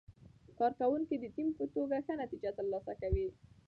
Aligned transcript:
کارکوونکي 0.59 1.15
د 1.19 1.25
ټیم 1.35 1.47
په 1.59 1.65
توګه 1.75 1.95
ښه 2.05 2.13
نتیجه 2.23 2.49
ترلاسه 2.57 2.93
کوي 3.01 3.27